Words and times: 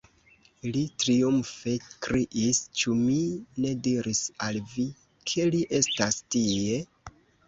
Li 0.75 0.79
triumfe 1.01 1.73
kriis: 2.05 2.61
"Ĉu 2.79 2.93
mi 3.01 3.17
ne 3.65 3.73
diris 3.89 4.21
al 4.47 4.57
vi, 4.71 4.87
ke 5.33 5.45
li 5.57 5.61
estas 5.81 6.19
tie?" 6.37 6.81